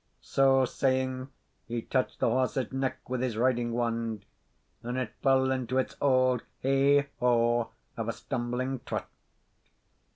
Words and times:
So 0.23 0.65
saying, 0.65 1.27
he 1.67 1.83
touched 1.83 2.21
the 2.21 2.27
horse's 2.31 2.71
neck 2.71 3.07
with 3.07 3.21
his 3.21 3.37
riding 3.37 3.71
wand, 3.71 4.25
and 4.81 4.97
it 4.97 5.13
fell 5.21 5.51
into 5.51 5.77
its 5.77 5.95
auld 6.01 6.41
heigh 6.63 7.07
ho 7.19 7.69
of 7.95 8.09
a 8.09 8.13
stumbling 8.13 8.79
trot. 8.83 9.07